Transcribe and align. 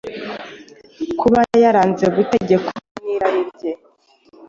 kuba 1.19 1.39
yaranze 1.63 2.05
gutegekwa 2.15 2.73
n’irari 3.03 3.41
rye, 3.51 3.71